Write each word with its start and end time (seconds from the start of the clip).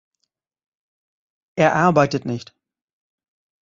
Er 1.59 1.75
arbeitet 1.75 2.25
nicht. 2.25 2.55